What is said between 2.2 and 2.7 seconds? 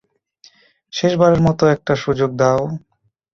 দাও।